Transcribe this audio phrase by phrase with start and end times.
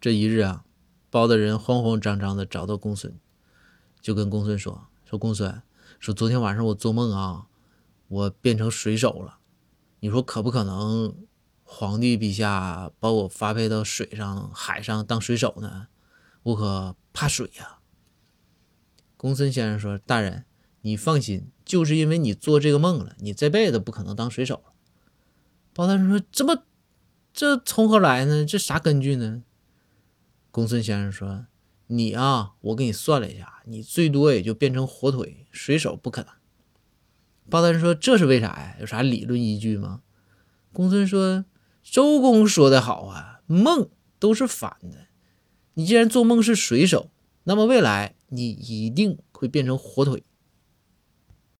[0.00, 0.64] 这一日啊，
[1.10, 3.14] 包大人慌慌张张的找到公孙，
[4.00, 5.60] 就跟公孙说：“说公孙，
[5.98, 7.48] 说昨天晚上我做梦啊，
[8.08, 9.40] 我变成水手了，
[10.00, 11.14] 你说可不可能？
[11.62, 15.88] 皇帝陛下把我发配到水上、海上当水手呢？
[16.44, 17.80] 我可怕水呀。”
[19.18, 20.46] 公孙先生说：“大人，
[20.80, 24.72] 你放心，就是因为你做这个梦了，你这辈子不可能当水手了。”
[25.74, 26.64] 包大人说：“这么，
[27.34, 28.46] 这从何来呢？
[28.46, 29.42] 这啥根据呢？”
[30.50, 31.46] 公孙先生说
[31.88, 36.32] ：“你啊，我给你算了一下，你最多也就变成火腿，水手不可能。”
[37.48, 38.76] 包大人说：“这是为啥呀？
[38.80, 40.02] 有啥理论依据吗？”
[40.72, 41.44] 公孙说
[41.82, 45.06] ：“周公说的好啊，梦都是反的。
[45.74, 47.10] 你既然做梦是水手，
[47.44, 50.22] 那么未来……”你一定会变成火腿。